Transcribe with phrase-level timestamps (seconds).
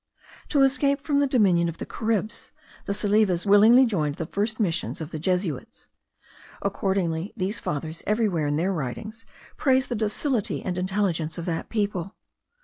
[0.49, 2.51] To escape from the dominion of the Caribs,
[2.85, 5.89] the Salives willingly joined the first Missions of the Jesuits.
[6.63, 9.27] Accordingly these fathers everywhere in their writings
[9.57, 12.15] praise the docility and intelligence of that people.